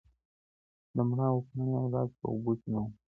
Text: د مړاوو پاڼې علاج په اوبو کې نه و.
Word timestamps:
د 0.95 0.97
مړاوو 1.09 1.45
پاڼې 1.49 1.73
علاج 1.83 2.09
په 2.19 2.25
اوبو 2.31 2.51
کې 2.59 2.67
نه 2.73 2.79
و. 2.83 2.85